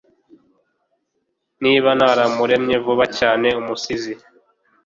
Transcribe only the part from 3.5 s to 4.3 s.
umusizi